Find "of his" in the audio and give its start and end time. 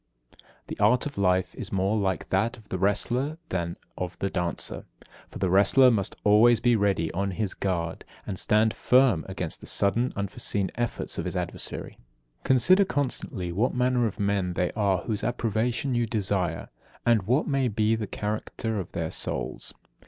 11.19-11.35